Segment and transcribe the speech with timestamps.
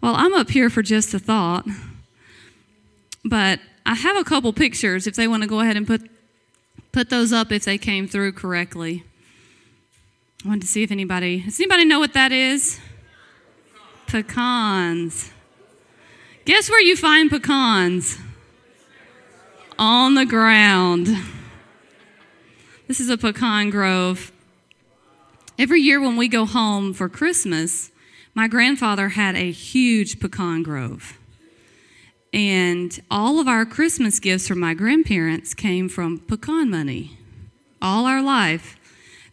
[0.00, 1.66] Well, I'm up here for just a thought,
[3.24, 6.08] but I have a couple pictures if they want to go ahead and put,
[6.92, 9.02] put those up if they came through correctly.
[10.44, 12.78] I wanted to see if anybody, does anybody know what that is?
[14.06, 15.32] Pecans.
[16.44, 18.18] Guess where you find pecans?
[19.80, 21.08] On the ground.
[22.86, 24.32] This is a pecan grove.
[25.58, 27.90] Every year when we go home for Christmas,
[28.34, 31.18] my grandfather had a huge pecan grove.
[32.32, 37.16] And all of our Christmas gifts from my grandparents came from pecan money.
[37.80, 38.76] All our life.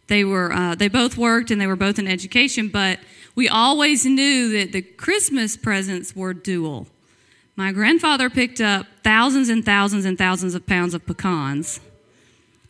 [0.08, 3.00] They were uh, they both worked and they were both in education, but
[3.34, 6.86] we always knew that the Christmas presents were dual.
[7.56, 11.80] My grandfather picked up thousands and thousands and thousands of pounds of pecans,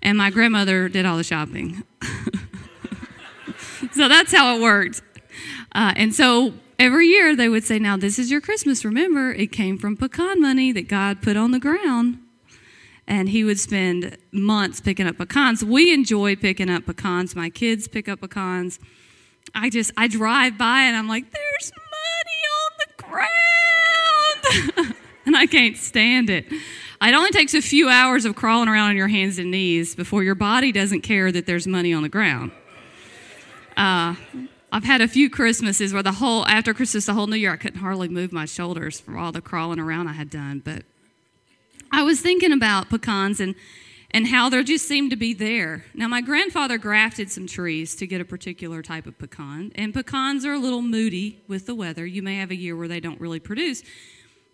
[0.03, 1.83] and my grandmother did all the shopping.
[3.93, 5.03] so that's how it worked.
[5.77, 8.83] Uh, and so every year they would say, Now, this is your Christmas.
[8.83, 12.19] Remember, it came from pecan money that God put on the ground.
[13.07, 15.63] And he would spend months picking up pecans.
[15.63, 17.37] We enjoy picking up pecans.
[17.37, 18.81] My kids pick up pecans.
[19.55, 23.03] I just, I drive by and I'm like, There's money on the
[24.81, 24.95] ground.
[25.27, 26.47] and I can't stand it.
[26.51, 30.23] It only takes a few hours of crawling around on your hands and knees before
[30.23, 32.51] your body doesn't care that there's money on the ground.
[33.77, 34.15] Uh,
[34.73, 37.57] I've had a few Christmases where the whole, after Christmas, the whole New Year, I
[37.57, 40.61] couldn't hardly move my shoulders from all the crawling around I had done.
[40.65, 40.83] But
[41.93, 43.55] I was thinking about pecans and,
[44.11, 45.85] and how there just seemed to be there.
[45.95, 50.45] Now, my grandfather grafted some trees to get a particular type of pecan, and pecans
[50.45, 52.05] are a little moody with the weather.
[52.05, 53.83] You may have a year where they don't really produce,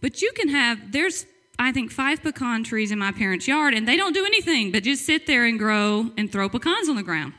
[0.03, 1.27] but you can have, there's,
[1.59, 4.83] I think, five pecan trees in my parents' yard, and they don't do anything but
[4.83, 7.33] just sit there and grow and throw pecans on the ground.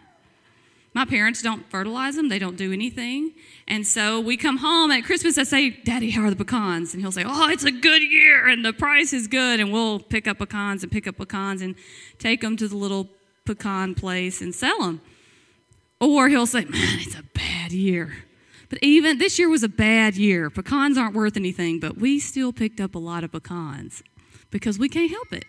[0.94, 3.34] My parents don't fertilize them, they don't do anything.
[3.68, 6.94] And so we come home at Christmas, I say, Daddy, how are the pecans?
[6.94, 9.60] And he'll say, Oh, it's a good year and the price is good.
[9.60, 11.76] And we'll pick up pecans and pick up pecans and
[12.20, 13.10] take them to the little
[13.46, 15.02] pecan place and sell them.
[16.00, 18.26] Or he'll say, Man, it's a bad year.
[18.70, 20.50] But even this year was a bad year.
[20.50, 24.04] Pecans aren't worth anything, but we still picked up a lot of pecans
[24.52, 25.46] because we can't help it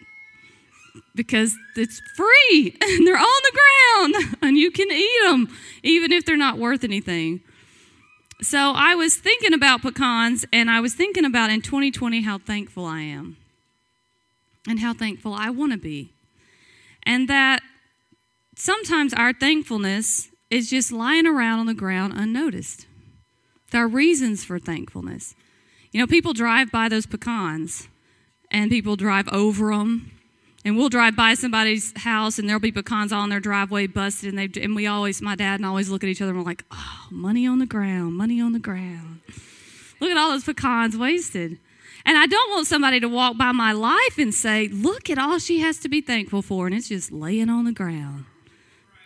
[1.15, 5.49] because it's free and they're on the ground and you can eat them
[5.82, 7.41] even if they're not worth anything.
[8.43, 12.84] So I was thinking about pecans and I was thinking about in 2020 how thankful
[12.84, 13.37] I am
[14.66, 16.12] and how thankful I want to be.
[17.04, 17.62] And that
[18.56, 22.87] sometimes our thankfulness is just lying around on the ground unnoticed.
[23.71, 25.34] There are reasons for thankfulness.
[25.93, 27.88] You know, people drive by those pecans
[28.50, 30.12] and people drive over them
[30.64, 34.34] and we'll drive by somebody's house and there'll be pecans all in their driveway busted
[34.34, 36.38] and they and we always my dad and I always look at each other and
[36.38, 39.20] we're like oh money on the ground money on the ground.
[40.00, 41.58] Look at all those pecans wasted.
[42.06, 45.38] And i don't want somebody to walk by my life and say look at all
[45.38, 48.24] she has to be thankful for and it's just laying on the ground.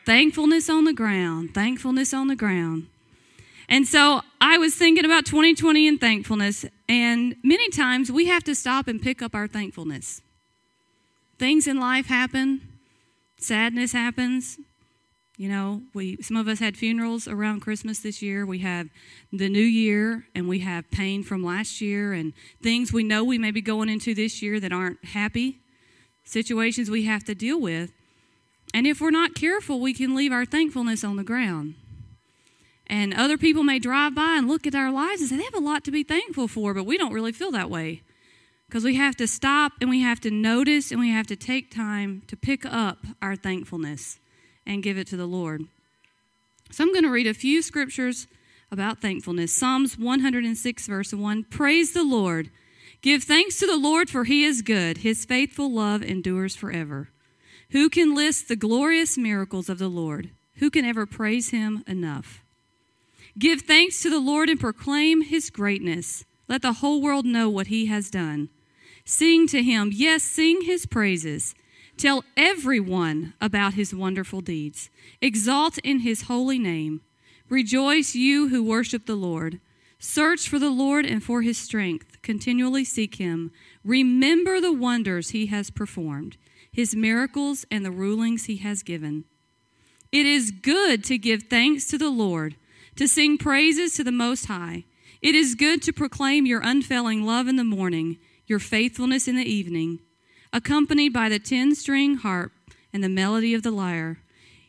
[0.06, 2.86] Thankfulness on the ground thankfulness on the ground.
[3.70, 8.54] And so I was thinking about 2020 and thankfulness, and many times we have to
[8.54, 10.22] stop and pick up our thankfulness.
[11.38, 12.60] Things in life happen,
[13.38, 14.58] sadness happens.
[15.36, 18.44] You know, we some of us had funerals around Christmas this year.
[18.44, 18.88] We have
[19.32, 23.38] the new year and we have pain from last year and things we know we
[23.38, 25.60] may be going into this year that aren't happy,
[26.24, 27.92] situations we have to deal with.
[28.74, 31.76] And if we're not careful, we can leave our thankfulness on the ground.
[32.88, 35.54] And other people may drive by and look at our lives and say, they have
[35.54, 38.02] a lot to be thankful for, but we don't really feel that way.
[38.68, 41.74] Because we have to stop and we have to notice and we have to take
[41.74, 44.18] time to pick up our thankfulness
[44.66, 45.64] and give it to the Lord.
[46.70, 48.26] So I'm going to read a few scriptures
[48.70, 49.56] about thankfulness.
[49.56, 52.50] Psalms 106, verse 1 Praise the Lord.
[53.00, 54.98] Give thanks to the Lord, for he is good.
[54.98, 57.08] His faithful love endures forever.
[57.70, 60.30] Who can list the glorious miracles of the Lord?
[60.56, 62.42] Who can ever praise him enough?
[63.38, 66.24] Give thanks to the Lord and proclaim his greatness.
[66.48, 68.48] Let the whole world know what he has done.
[69.10, 71.54] Sing to him, yes, sing his praises.
[71.96, 74.90] Tell everyone about his wonderful deeds.
[75.22, 77.00] Exalt in his holy name.
[77.48, 79.60] Rejoice, you who worship the Lord.
[79.98, 82.20] Search for the Lord and for his strength.
[82.20, 83.50] Continually seek him.
[83.82, 86.36] Remember the wonders he has performed,
[86.70, 89.24] his miracles, and the rulings he has given.
[90.12, 92.56] It is good to give thanks to the Lord,
[92.96, 94.84] to sing praises to the Most High.
[95.22, 99.44] It is good to proclaim your unfailing love in the morning your faithfulness in the
[99.44, 100.00] evening,
[100.52, 102.52] accompanied by the ten string harp
[102.92, 104.18] and the melody of the lyre.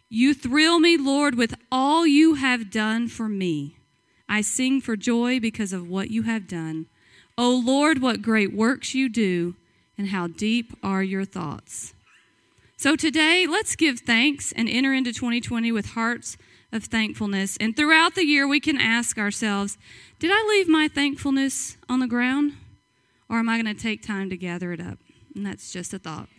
[0.09, 3.77] You thrill me, Lord, with all you have done for me.
[4.27, 6.87] I sing for joy because of what you have done.
[7.37, 9.55] O Lord, what great works you do,
[9.97, 11.93] and how deep are your thoughts.
[12.77, 16.37] So today, let's give thanks and enter into 2020 with hearts
[16.71, 17.57] of thankfulness.
[17.57, 19.77] And throughout the year, we can ask ourselves
[20.19, 22.53] Did I leave my thankfulness on the ground?
[23.29, 24.97] Or am I going to take time to gather it up?
[25.35, 26.29] And that's just a thought.